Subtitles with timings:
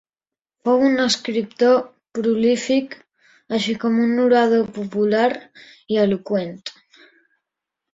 [0.69, 1.75] Fou un escriptor
[2.19, 2.97] prolífic,
[3.59, 5.29] així com un orador popular
[5.95, 6.63] i eloqüent.